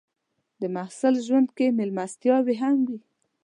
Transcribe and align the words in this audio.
د 0.61 0.63
محصل 0.75 1.15
ژوند 1.27 1.49
کې 1.57 1.67
مېلمستیاوې 1.77 2.55
هم 2.61 2.77
وي. 2.87 2.99